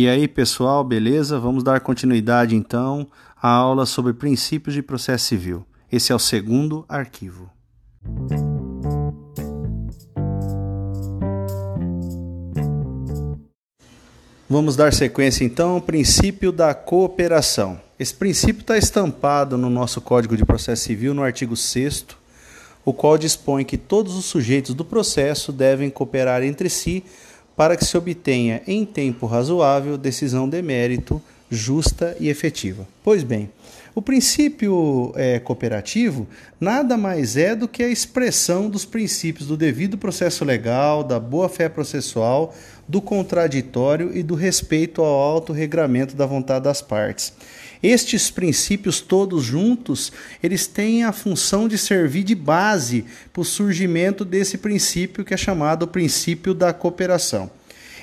[0.00, 1.40] E aí, pessoal, beleza?
[1.40, 3.04] Vamos dar continuidade então
[3.36, 5.66] à aula sobre princípios de processo civil.
[5.90, 7.50] Esse é o segundo arquivo.
[14.48, 17.80] Vamos dar sequência então ao princípio da cooperação.
[17.98, 22.06] Esse princípio está estampado no nosso Código de Processo Civil, no artigo 6,
[22.84, 27.02] o qual dispõe que todos os sujeitos do processo devem cooperar entre si
[27.58, 32.86] para que se obtenha em tempo razoável decisão de mérito justa e efetiva.
[33.02, 33.50] Pois bem,
[33.98, 36.28] o princípio é, cooperativo
[36.60, 41.68] nada mais é do que a expressão dos princípios do devido processo legal, da boa-fé
[41.68, 42.54] processual,
[42.86, 47.32] do contraditório e do respeito ao autorregramento da vontade das partes.
[47.82, 54.24] Estes princípios todos juntos, eles têm a função de servir de base para o surgimento
[54.24, 57.50] desse princípio que é chamado princípio da cooperação.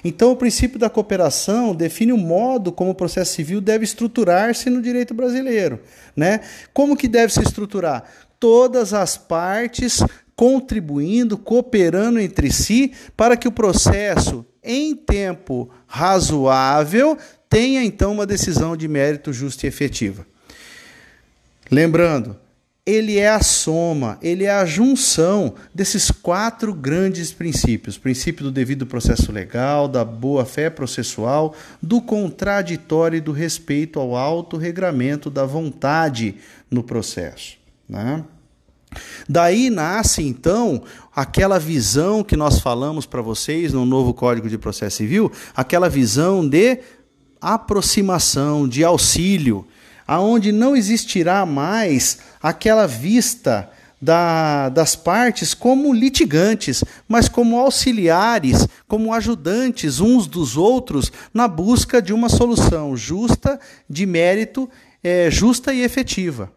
[0.08, 4.80] Então, o princípio da cooperação define o modo como o processo civil deve estruturar-se no
[4.80, 5.80] direito brasileiro.
[6.16, 6.42] Né?
[6.72, 8.04] Como que deve se estruturar?
[8.40, 10.04] Todas as partes
[10.36, 17.18] contribuindo, cooperando entre si, para que o processo, em tempo razoável,
[17.50, 20.24] tenha então uma decisão de mérito justa e efetiva.
[21.72, 22.38] Lembrando,
[22.86, 28.52] ele é a soma, ele é a junção desses quatro grandes princípios: o princípio do
[28.52, 36.36] devido processo legal, da boa-fé processual, do contraditório e do respeito ao autorregramento da vontade
[36.70, 37.58] no processo.
[37.90, 38.24] Né?
[39.28, 40.84] Daí nasce então
[41.14, 46.48] aquela visão que nós falamos para vocês no novo Código de Processo Civil, aquela visão
[46.48, 46.80] de
[47.42, 49.68] aproximação, de auxílio,
[50.08, 53.70] aonde não existirá mais aquela vista
[54.02, 62.02] da, das partes como litigantes, mas como auxiliares, como ajudantes uns dos outros na busca
[62.02, 64.70] de uma solução justa, de mérito,
[65.04, 66.52] é, justa e efetiva.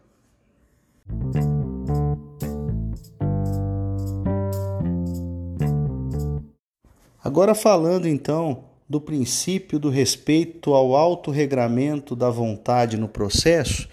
[7.23, 13.87] Agora falando então do princípio do respeito ao autorregramento da vontade no processo,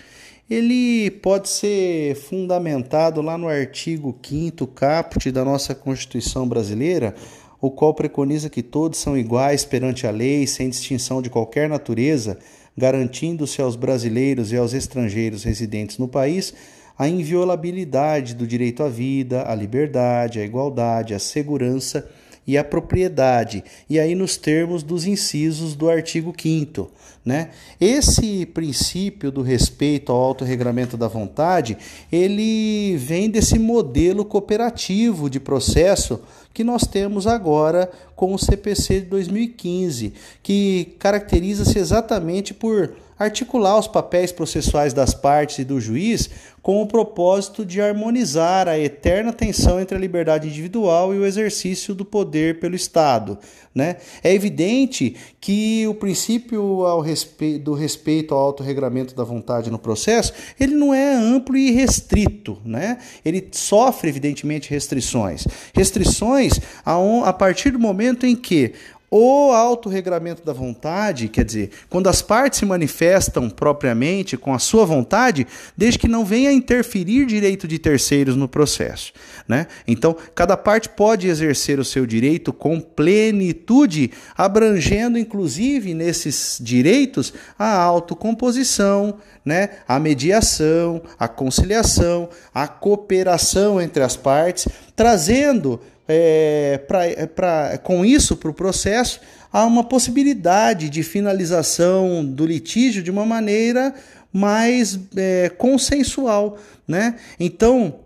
[0.48, 7.14] ele pode ser fundamentado lá no artigo 5 caput da nossa Constituição brasileira,
[7.60, 12.38] o qual preconiza que todos são iguais perante a lei, sem distinção de qualquer natureza,
[12.76, 16.54] garantindo-se aos brasileiros e aos estrangeiros residentes no país
[16.98, 22.08] a inviolabilidade do direito à vida, à liberdade, à igualdade, à segurança
[22.46, 26.90] e a propriedade, e aí nos termos dos incisos do artigo 5
[27.26, 27.50] né?
[27.80, 31.76] Esse princípio do respeito ao autorregramento da vontade,
[32.10, 36.20] ele vem desse modelo cooperativo de processo
[36.54, 43.88] que nós temos agora com o CPC de 2015, que caracteriza-se exatamente por articular os
[43.88, 46.28] papéis processuais das partes e do juiz
[46.66, 51.94] com o propósito de harmonizar a eterna tensão entre a liberdade individual e o exercício
[51.94, 53.38] do poder pelo Estado.
[53.72, 53.98] Né?
[54.24, 60.32] É evidente que o princípio ao respe do respeito ao autorregramento da vontade no processo
[60.58, 62.58] ele não é amplo e restrito.
[62.64, 62.98] Né?
[63.24, 65.46] Ele sofre, evidentemente, restrições.
[65.72, 66.96] Restrições a,
[67.28, 68.72] a partir do momento em que
[69.10, 74.84] o autorregramento da vontade, quer dizer, quando as partes se manifestam propriamente com a sua
[74.84, 75.46] vontade,
[75.76, 79.12] desde que não venha interferir direito de terceiros no processo.
[79.46, 79.66] Né?
[79.86, 87.76] Então, cada parte pode exercer o seu direito com plenitude, abrangendo inclusive nesses direitos a
[87.76, 89.70] autocomposição, né?
[89.86, 98.04] a mediação, a conciliação, a cooperação entre as partes, trazendo é, pra, é, pra, com
[98.04, 99.20] isso para o processo,
[99.52, 103.94] há uma possibilidade de finalização do litígio de uma maneira
[104.32, 106.58] mais é, consensual.
[106.88, 107.16] Né?
[107.38, 108.00] Então,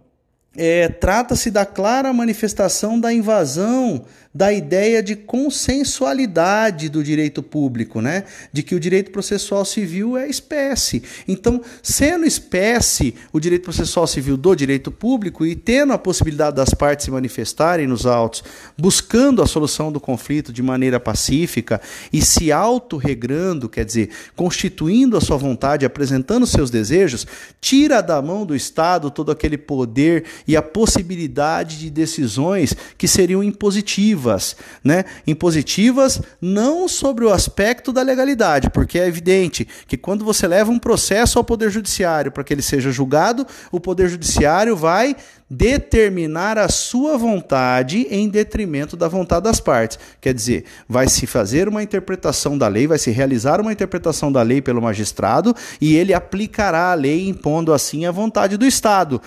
[0.57, 8.25] é, trata-se da clara manifestação da invasão da ideia de consensualidade do direito público, né?
[8.53, 11.03] De que o direito processual civil é espécie.
[11.27, 16.73] Então, sendo espécie o direito processual civil do direito público e tendo a possibilidade das
[16.73, 18.45] partes se manifestarem nos autos,
[18.79, 21.81] buscando a solução do conflito de maneira pacífica
[22.13, 27.27] e se autorregrando, quer dizer, constituindo a sua vontade, apresentando seus desejos,
[27.61, 33.43] tira da mão do Estado todo aquele poder e a possibilidade de decisões que seriam
[33.43, 35.05] impositivas impositivas, né?
[35.27, 40.79] Impositivas não sobre o aspecto da legalidade, porque é evidente que quando você leva um
[40.79, 45.17] processo ao Poder Judiciário para que ele seja julgado, o Poder Judiciário vai
[45.49, 49.99] determinar a sua vontade em detrimento da vontade das partes.
[50.21, 54.43] Quer dizer, vai se fazer uma interpretação da lei, vai se realizar uma interpretação da
[54.43, 59.21] lei pelo magistrado e ele aplicará a lei impondo assim a vontade do Estado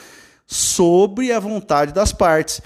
[0.47, 2.61] sobre a vontade das partes.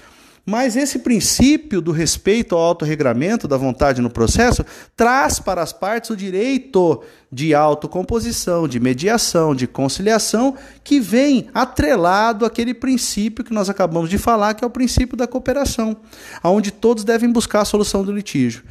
[0.48, 4.64] Mas esse princípio do respeito ao autorregramento da vontade no processo
[4.96, 12.46] traz para as partes o direito de autocomposição, de mediação, de conciliação, que vem atrelado
[12.46, 15.94] àquele princípio que nós acabamos de falar, que é o princípio da cooperação,
[16.42, 18.62] onde todos devem buscar a solução do litígio.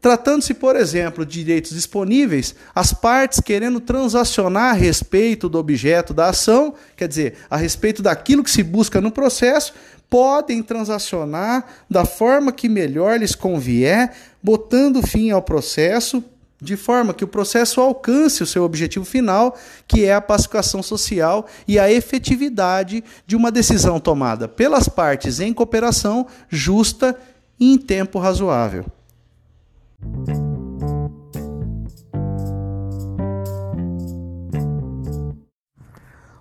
[0.00, 6.30] Tratando-se, por exemplo, de direitos disponíveis, as partes querendo transacionar a respeito do objeto da
[6.30, 9.72] ação, quer dizer, a respeito daquilo que se busca no processo,
[10.12, 14.12] podem transacionar da forma que melhor lhes convier,
[14.42, 16.22] botando fim ao processo,
[16.60, 19.56] de forma que o processo alcance o seu objetivo final,
[19.88, 25.50] que é a pacificação social e a efetividade de uma decisão tomada pelas partes em
[25.54, 27.18] cooperação justa
[27.58, 28.84] e em tempo razoável.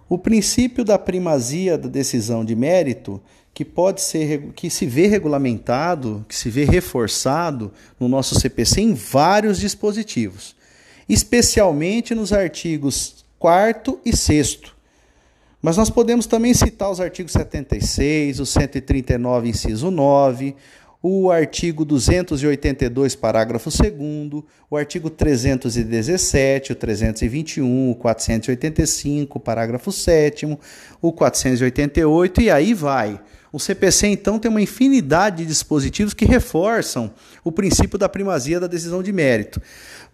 [0.09, 3.21] O princípio da primazia da decisão de mérito
[3.53, 8.93] que pode ser que se vê regulamentado, que se vê reforçado no nosso CPC em
[8.93, 10.55] vários dispositivos,
[11.07, 14.71] especialmente nos artigos 4 e 6
[15.61, 20.55] mas nós podemos também citar os artigos 76, o 139, inciso 9,
[21.03, 30.57] o artigo 282, parágrafo 2, o artigo 317, o 321, o 485, parágrafo 7,
[30.99, 33.19] o 488 e aí vai.
[33.51, 37.11] O CPC, então, tem uma infinidade de dispositivos que reforçam
[37.43, 39.61] o princípio da primazia da decisão de mérito.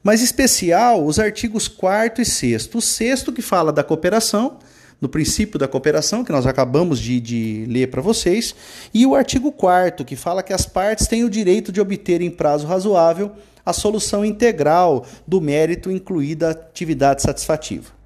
[0.03, 2.69] Mas, em especial, os artigos 4 e 6.
[2.73, 4.57] O sexto, que fala da cooperação,
[4.99, 8.55] do princípio da cooperação, que nós acabamos de, de ler para vocês,
[8.93, 12.31] e o artigo 4 que fala que as partes têm o direito de obter em
[12.31, 13.31] prazo razoável
[13.63, 17.96] a solução integral do mérito, incluída a atividade satisfativa.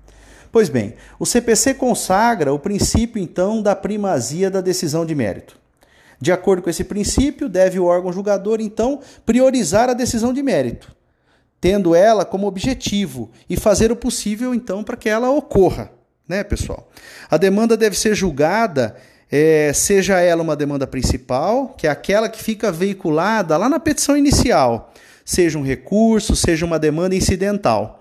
[0.51, 5.57] Pois bem, o CPC consagra o princípio, então, da primazia da decisão de mérito.
[6.19, 10.93] De acordo com esse princípio, deve o órgão julgador, então, priorizar a decisão de mérito,
[11.59, 15.89] tendo ela como objetivo e fazer o possível, então, para que ela ocorra,
[16.27, 16.89] né, pessoal?
[17.29, 18.97] A demanda deve ser julgada,
[19.31, 24.17] é, seja ela uma demanda principal, que é aquela que fica veiculada lá na petição
[24.17, 24.93] inicial,
[25.23, 28.00] seja um recurso, seja uma demanda incidental.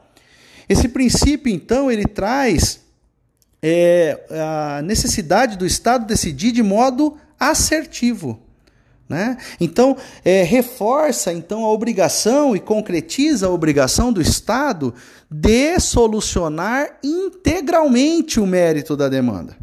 [0.70, 2.78] Esse princípio, então, ele traz
[3.60, 8.38] é, a necessidade do Estado decidir de modo assertivo.
[9.08, 9.36] Né?
[9.60, 14.94] Então, é, reforça então a obrigação e concretiza a obrigação do Estado
[15.28, 19.56] de solucionar integralmente o mérito da demanda.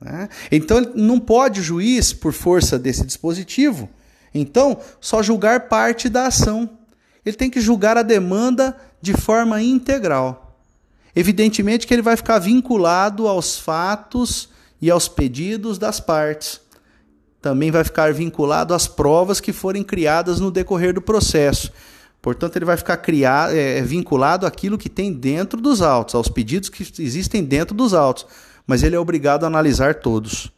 [0.00, 0.28] Né?
[0.52, 3.90] Então, não pode o juiz, por força desse dispositivo,
[4.32, 6.70] então, só julgar parte da ação.
[7.26, 10.56] Ele tem que julgar a demanda de forma integral.
[11.14, 14.48] Evidentemente que ele vai ficar vinculado aos fatos
[14.80, 16.60] e aos pedidos das partes.
[17.40, 21.72] Também vai ficar vinculado às provas que forem criadas no decorrer do processo.
[22.20, 26.68] Portanto, ele vai ficar criado, é, vinculado àquilo que tem dentro dos autos, aos pedidos
[26.68, 28.26] que existem dentro dos autos.
[28.66, 30.52] Mas ele é obrigado a analisar todos.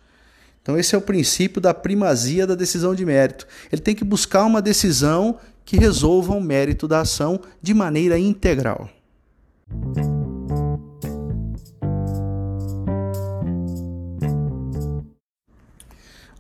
[0.63, 3.47] Então, esse é o princípio da primazia da decisão de mérito.
[3.71, 5.39] Ele tem que buscar uma decisão
[5.71, 8.91] que resolvam o mérito da ação de maneira integral.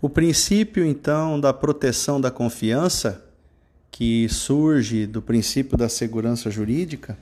[0.02, 3.24] O princípio, então, da proteção da confiança,
[3.88, 7.16] que surge do princípio da segurança jurídica,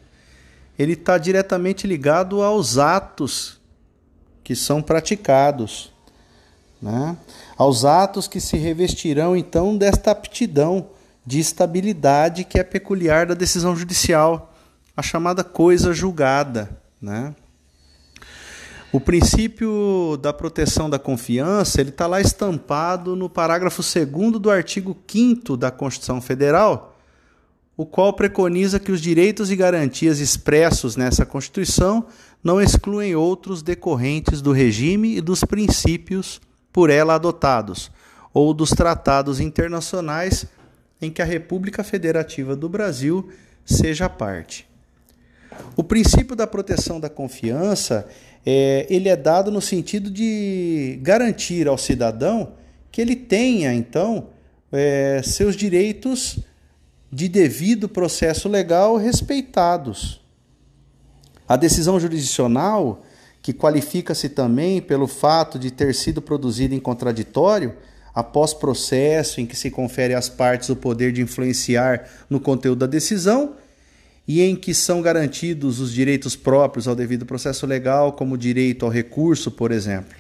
[0.79, 3.61] ele está diretamente ligado aos atos
[4.43, 5.93] que são praticados,
[6.81, 7.19] né?
[7.55, 10.89] aos atos que se revestirão, então, desta aptidão
[11.29, 14.55] de estabilidade que é peculiar da decisão judicial,
[14.97, 16.71] a chamada coisa julgada.
[17.03, 17.35] Né?
[18.91, 24.97] O princípio da proteção da confiança ele está lá estampado no parágrafo 2 do artigo
[25.07, 26.97] 5 da Constituição Federal,
[27.77, 32.07] o qual preconiza que os direitos e garantias expressos nessa Constituição
[32.43, 36.41] não excluem outros decorrentes do regime e dos princípios
[36.73, 37.91] por ela adotados,
[38.33, 40.47] ou dos tratados internacionais
[41.01, 43.31] em que a República Federativa do Brasil
[43.65, 44.67] seja parte.
[45.77, 48.09] O princípio da proteção da confiança
[48.45, 52.53] é, ele é dado no sentido de garantir ao cidadão
[52.91, 54.29] que ele tenha, então,
[54.73, 56.39] é, seus direitos
[57.11, 60.21] de devido processo legal respeitados.
[61.47, 63.03] A decisão jurisdicional,
[63.41, 67.77] que qualifica-se também pelo fato de ter sido produzida em contraditório,
[68.15, 72.87] após processo em que se confere às partes o poder de influenciar no conteúdo da
[72.87, 73.55] decisão
[74.27, 78.85] e em que são garantidos os direitos próprios ao devido processo legal, como o direito
[78.85, 80.15] ao recurso, por exemplo.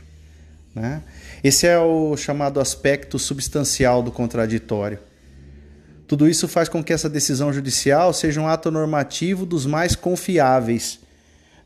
[0.75, 1.03] Né?
[1.45, 4.99] Esse é o chamado aspecto substancial do contraditório.
[6.07, 11.01] Tudo isso faz com que essa decisão judicial seja um ato normativo dos mais confiáveis.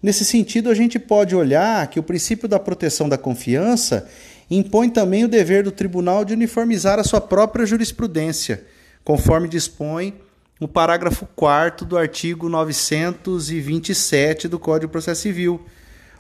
[0.03, 4.09] Nesse sentido, a gente pode olhar que o princípio da proteção da confiança
[4.57, 8.65] impõe também o dever do tribunal de uniformizar a sua própria jurisprudência,
[9.05, 10.15] conforme dispõe
[10.61, 15.61] o parágrafo 4 do artigo 927 do Código de Processo Civil,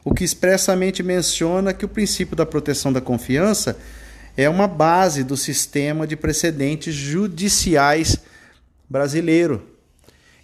[0.05, 3.79] o que expressamente menciona que o princípio da proteção da confiança
[4.37, 8.19] é uma base do sistema de precedentes judiciais
[8.89, 9.63] brasileiro.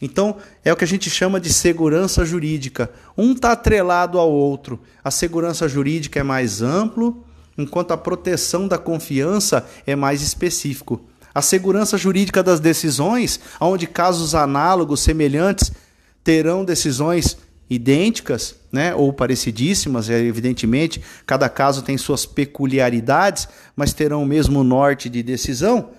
[0.01, 2.91] Então, é o que a gente chama de segurança jurídica.
[3.17, 4.81] Um está atrelado ao outro.
[5.03, 7.25] A segurança jurídica é mais amplo,
[7.59, 11.05] enquanto a proteção da confiança é mais específico.
[11.35, 15.73] A segurança jurídica das decisões, onde casos análogos, semelhantes,
[16.23, 17.37] terão decisões
[17.69, 23.47] idênticas, né, ou parecidíssimas, é, evidentemente, cada caso tem suas peculiaridades,
[23.77, 25.91] mas terão o mesmo norte de decisão,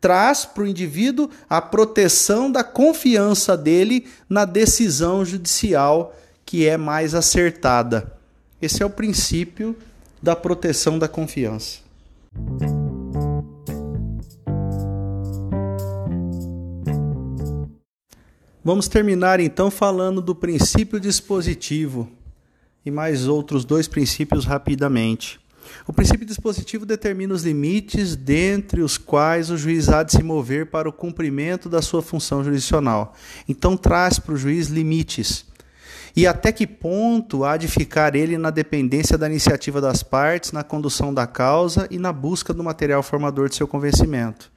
[0.00, 7.14] traz para o indivíduo a proteção da confiança dele na decisão judicial que é mais
[7.14, 8.12] acertada.
[8.62, 9.76] Esse é o princípio
[10.22, 11.80] da proteção da confiança.
[18.62, 22.08] Vamos terminar então falando do princípio dispositivo
[22.84, 25.40] e mais outros dois princípios rapidamente.
[25.86, 30.66] O princípio dispositivo determina os limites dentre os quais o juiz há de se mover
[30.66, 33.14] para o cumprimento da sua função jurisdicional.
[33.48, 35.49] Então traz para o juiz limites.
[36.16, 40.64] E até que ponto há de ficar ele na dependência da iniciativa das partes, na
[40.64, 44.50] condução da causa e na busca do material formador de seu convencimento.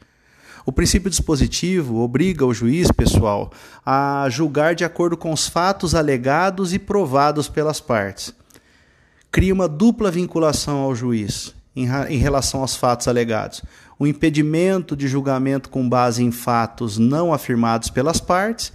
[0.65, 3.51] O princípio dispositivo obriga o juiz, pessoal,
[3.85, 8.33] a julgar de acordo com os fatos alegados e provados pelas partes.
[9.29, 13.61] Cria uma dupla vinculação ao juiz em, relação aos fatos alegados.
[13.99, 18.71] O impedimento de julgamento com base em fatos não afirmados pelas partes,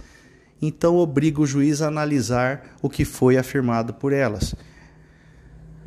[0.61, 4.55] então obriga o juiz a analisar o que foi afirmado por elas.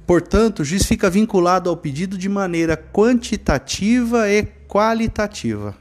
[0.06, 5.76] Portanto, o juiz fica vinculado ao pedido de maneira quantitativa e qualitativa.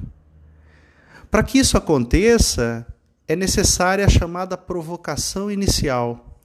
[1.29, 2.86] Para que isso aconteça,
[3.27, 6.39] é necessária a chamada provocação inicial.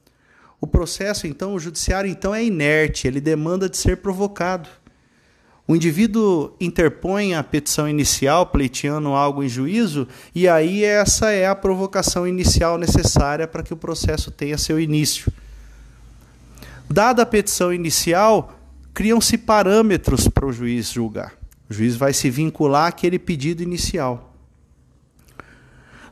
[0.60, 4.68] O processo, então, o judiciário, então, é inerte, ele demanda de ser provocado.
[5.68, 11.56] O indivíduo interpõe a petição inicial, pleiteando algo em juízo, e aí essa é a
[11.56, 15.32] provocação inicial necessária para que o processo tenha seu início.
[16.88, 18.56] Dada a petição inicial,
[18.94, 21.32] criam-se parâmetros para o juiz julgar.
[21.68, 24.34] O juiz vai se vincular àquele pedido inicial.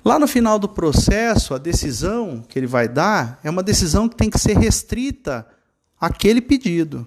[0.04, 4.16] Lá no final do processo, a decisão que ele vai dar é uma decisão que
[4.16, 5.46] tem que ser restrita
[5.98, 7.06] àquele pedido.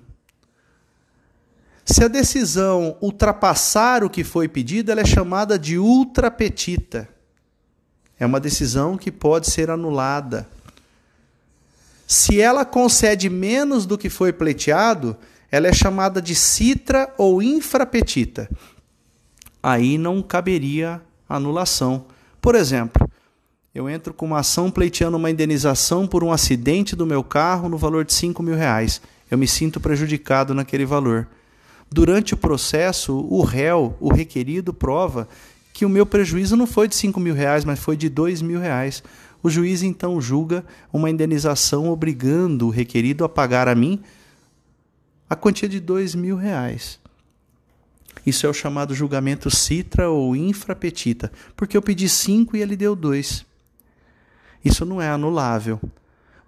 [1.89, 7.07] Se a decisão ultrapassar o que foi pedido, ela é chamada de ultrapetita.
[8.19, 10.49] É uma decisão que pode ser anulada.
[12.05, 15.15] Se ela concede menos do que foi pleiteado,
[15.49, 18.49] ela é chamada de citra ou infrapetita.
[19.63, 22.05] Aí não caberia anulação.
[22.41, 23.09] Por exemplo,
[23.73, 27.77] eu entro com uma ação pleiteando uma indenização por um acidente do meu carro no
[27.77, 29.01] valor de 5 mil reais.
[29.31, 31.29] Eu me sinto prejudicado naquele valor.
[31.89, 35.27] Durante o processo, o réu, o requerido, prova
[35.73, 38.59] que o meu prejuízo não foi de 5 mil reais, mas foi de 2 mil
[38.59, 39.03] reais.
[39.41, 44.01] O juiz então julga uma indenização obrigando o requerido a pagar a mim
[45.29, 46.99] a quantia de dois mil reais.
[48.25, 52.95] Isso é o chamado julgamento citra ou infrapetita, porque eu pedi cinco e ele deu
[52.95, 53.45] dois.
[54.63, 55.79] Isso não é anulável.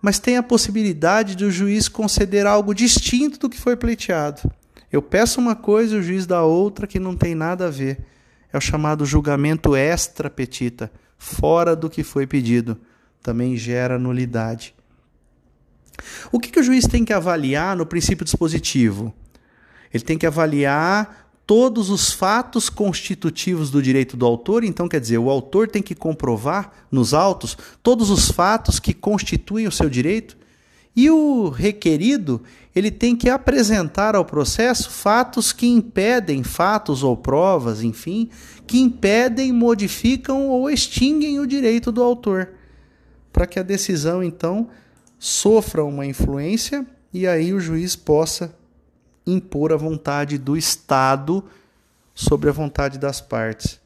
[0.02, 4.42] Mas tem a possibilidade de o juiz conceder algo distinto do que foi pleiteado.
[4.92, 8.00] Eu peço uma coisa e o juiz dá outra que não tem nada a ver.
[8.52, 12.78] É o chamado julgamento extra petita, fora do que foi pedido.
[13.22, 14.74] Também gera nulidade.
[16.32, 19.14] O que, que o juiz tem que avaliar no princípio dispositivo?
[19.94, 25.18] Ele tem que avaliar todos os fatos constitutivos do direito do autor, então quer dizer,
[25.18, 30.38] o autor tem que comprovar nos autos todos os fatos que constituem o seu direito,
[30.96, 32.44] E o requerido,
[32.80, 38.30] ele tem que apresentar ao processo fatos que impedem, fatos ou provas, enfim,
[38.66, 42.50] que impedem, modificam ou extinguem o direito do autor,
[43.32, 44.70] para que a decisão então
[45.18, 48.56] sofra uma influência e aí o juiz possa
[49.28, 51.44] impor a vontade do Estado
[52.16, 53.79] sobre a vontade das partes.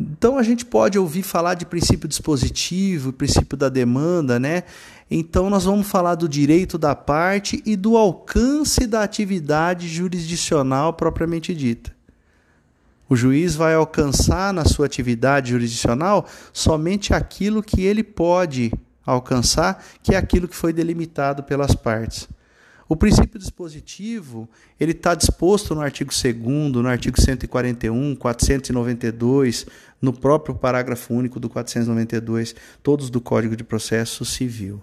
[0.00, 4.62] Então a gente pode ouvir falar de princípio dispositivo, princípio da demanda, né?
[5.10, 11.54] Então nós vamos falar do direito da parte e do alcance da atividade jurisdicional propriamente
[11.54, 11.92] dita.
[13.10, 18.72] O juiz vai alcançar na sua atividade jurisdicional somente aquilo que ele pode
[19.04, 22.26] alcançar, que é aquilo que foi delimitado pelas partes.
[22.90, 24.48] O princípio dispositivo,
[24.80, 26.34] ele está disposto no artigo 2
[26.72, 29.64] no artigo 141, 492,
[30.02, 34.82] no próprio parágrafo único do 492, todos do Código de Processo Civil.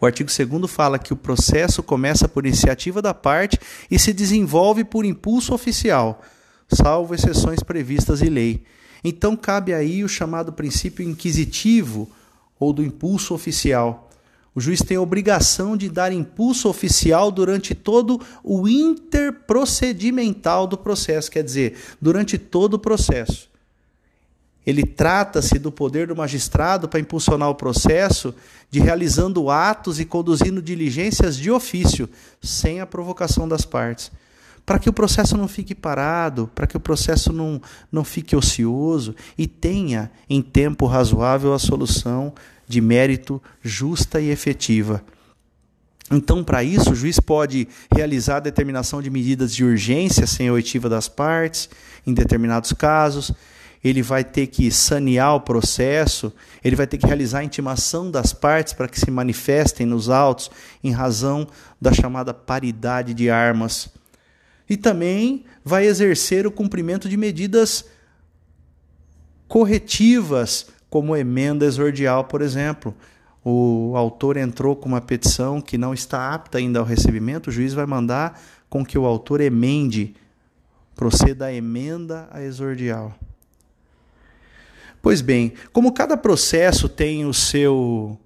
[0.00, 3.58] O artigo 2 fala que o processo começa por iniciativa da parte
[3.90, 6.22] e se desenvolve por impulso oficial,
[6.66, 8.64] salvo exceções previstas em lei.
[9.04, 12.10] Então cabe aí o chamado princípio inquisitivo
[12.58, 14.03] ou do impulso oficial.
[14.54, 21.30] O juiz tem a obrigação de dar impulso oficial durante todo o interprocedimental do processo,
[21.30, 23.52] quer dizer, durante todo o processo.
[24.64, 28.34] Ele trata-se do poder do magistrado para impulsionar o processo,
[28.70, 32.08] de realizando atos e conduzindo diligências de ofício,
[32.40, 34.10] sem a provocação das partes.
[34.64, 37.60] Para que o processo não fique parado, para que o processo não,
[37.92, 42.32] não fique ocioso e tenha, em tempo razoável, a solução
[42.66, 45.04] de mérito justa e efetiva.
[46.10, 50.88] Então, para isso, o juiz pode realizar a determinação de medidas de urgência sem oitiva
[50.88, 51.68] das partes,
[52.06, 53.32] em determinados casos.
[53.82, 58.32] Ele vai ter que sanear o processo, ele vai ter que realizar a intimação das
[58.32, 60.50] partes para que se manifestem nos autos
[60.82, 61.46] em razão
[61.80, 63.88] da chamada paridade de armas.
[64.68, 67.84] E também vai exercer o cumprimento de medidas
[69.46, 72.94] corretivas como emenda exordial, por exemplo.
[73.44, 77.74] O autor entrou com uma petição que não está apta ainda ao recebimento, o juiz
[77.74, 80.14] vai mandar com que o autor emende,
[80.94, 83.12] proceda a emenda a exordial.
[85.02, 88.16] Pois bem, como cada processo tem o seu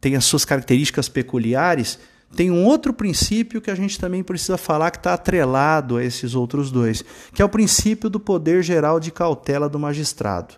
[0.00, 1.98] tem as suas características peculiares,
[2.36, 6.36] tem um outro princípio que a gente também precisa falar que está atrelado a esses
[6.36, 10.54] outros dois, que é o princípio do poder geral de cautela do magistrado.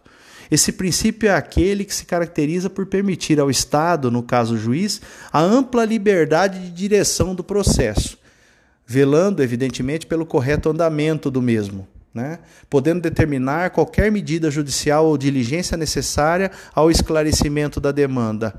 [0.53, 5.01] Esse princípio é aquele que se caracteriza por permitir ao Estado, no caso o juiz,
[5.33, 8.19] a ampla liberdade de direção do processo,
[8.87, 11.89] velando, evidentemente, pelo correto andamento do mesmo.
[12.15, 12.41] Né?
[12.69, 18.55] podendo determinar qualquer medida judicial ou diligência necessária ao esclarecimento da demanda.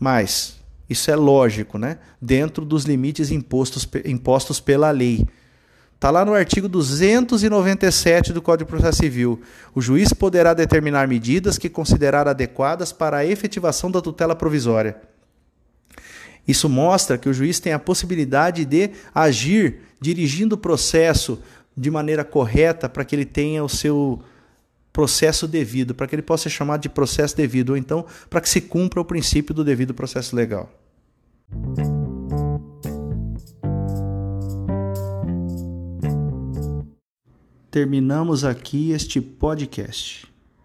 [0.00, 0.56] Mas
[0.88, 1.98] isso é lógico, né?
[2.18, 5.26] dentro dos limites impostos, impostos pela lei.
[5.98, 9.42] Está lá no artigo 297 do Código de Processo Civil.
[9.74, 14.96] O juiz poderá determinar medidas que considerar adequadas para a efetivação da tutela provisória.
[16.46, 21.42] Isso mostra que o juiz tem a possibilidade de agir dirigindo o processo
[21.76, 24.22] de maneira correta para que ele tenha o seu
[24.92, 28.48] processo devido, para que ele possa ser chamado de processo devido, ou então para que
[28.48, 30.70] se cumpra o princípio do devido processo legal.
[37.70, 40.26] Terminamos aqui este podcast.